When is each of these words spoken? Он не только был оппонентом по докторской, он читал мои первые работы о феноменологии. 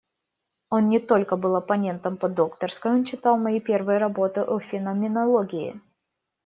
Он 0.71 0.89
не 0.89 0.97
только 0.99 1.37
был 1.37 1.55
оппонентом 1.57 2.17
по 2.17 2.27
докторской, 2.27 2.91
он 2.91 3.05
читал 3.05 3.37
мои 3.37 3.59
первые 3.59 3.99
работы 3.99 4.41
о 4.41 4.59
феноменологии. 4.59 5.79